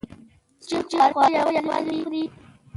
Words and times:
څوک 0.67 0.83
چې 0.89 0.97
خواړه 1.11 1.39
یوازې 1.57 1.95
خوري. 2.03 2.23